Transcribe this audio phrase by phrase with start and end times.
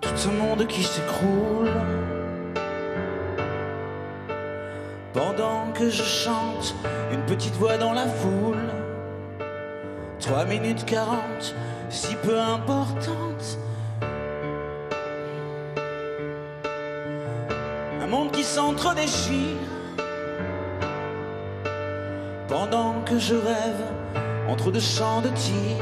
[0.00, 1.70] Tout ce monde qui s'écroule.
[5.12, 6.74] Pendant que je chante,
[7.12, 8.56] une petite voix dans la foule.
[10.20, 11.54] 3 minutes 40,
[11.90, 13.58] si peu importante.
[18.02, 19.56] Un monde qui s'entre-déchire.
[22.48, 23.82] Pendant que je rêve
[24.48, 25.76] entre deux champs de tir.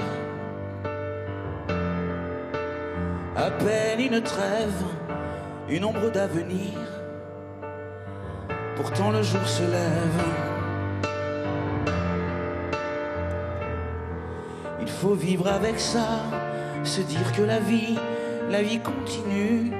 [3.37, 4.83] À peine une trêve,
[5.69, 6.73] une ombre d'avenir.
[8.77, 10.23] Pourtant le jour se lève.
[14.81, 16.23] Il faut vivre avec ça,
[16.83, 17.99] se dire que la vie,
[18.51, 19.71] la vie continue.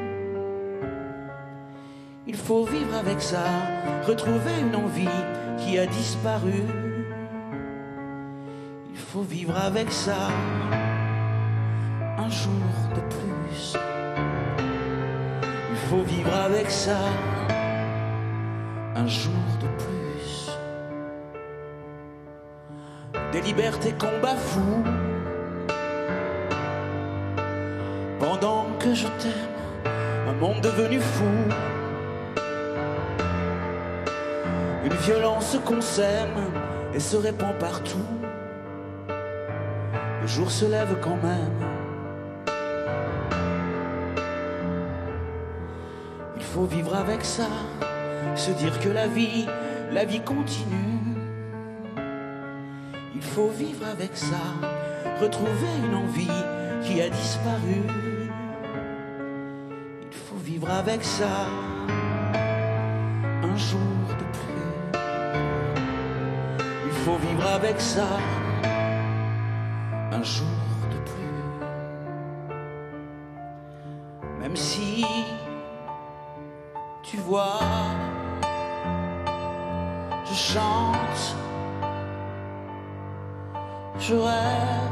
[2.27, 3.45] Il faut vivre avec ça,
[4.07, 5.09] retrouver une envie
[5.57, 6.63] qui a disparu.
[8.91, 10.29] Il faut vivre avec ça,
[12.19, 12.53] un jour
[12.95, 13.77] de plus.
[15.71, 16.99] Il faut vivre avec ça,
[18.95, 20.51] un jour de plus.
[23.33, 24.83] Des libertés qu'on bafoue.
[28.19, 29.93] Pendant que je t'aime,
[30.29, 31.25] un monde devenu fou.
[34.85, 36.51] Une violence qu'on sème
[36.95, 38.07] et se répand partout.
[40.23, 41.76] Le jour se lève quand même.
[46.37, 47.49] Il faut vivre avec ça,
[48.35, 49.47] se dire que la vie,
[49.93, 51.01] la vie continue.
[53.15, 54.43] Il faut vivre avec ça,
[55.21, 56.43] retrouver une envie
[56.83, 57.83] qui a disparu.
[60.03, 61.49] Il faut vivre avec ça,
[63.43, 65.01] un jour de plus.
[66.85, 68.09] Il faut vivre avec ça,
[70.13, 70.47] un jour
[70.91, 71.43] de plus.
[74.41, 75.05] Même si
[77.17, 77.61] tu vois,
[80.27, 81.37] je chante,
[83.99, 84.91] je rêve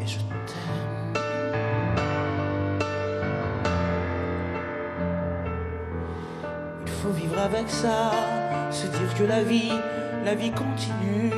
[0.00, 1.14] et je t'aime.
[6.86, 8.12] Il faut vivre avec ça,
[8.70, 9.72] se dire que la vie,
[10.24, 11.32] la vie continue.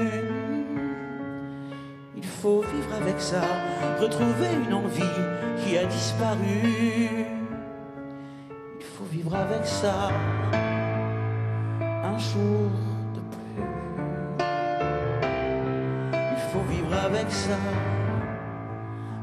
[2.14, 3.40] Il faut vivre avec ça,
[3.98, 5.16] retrouver une envie
[5.64, 7.41] qui a disparu.
[9.12, 10.08] Vivre avec ça,
[12.02, 12.70] un jour
[13.14, 13.62] de plus.
[16.14, 17.58] Il faut vivre avec ça,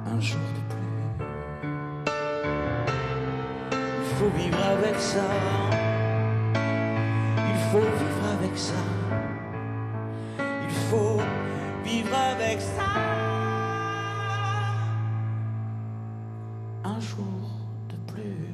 [0.05, 1.01] un jour de plus.
[3.73, 5.27] Il faut vivre avec ça.
[7.51, 8.83] Il faut vivre avec ça.
[10.37, 11.19] Il faut
[11.83, 12.83] vivre avec ça.
[16.83, 17.25] Un jour
[17.89, 18.53] de plus.